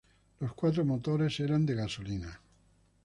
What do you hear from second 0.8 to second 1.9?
motores eran de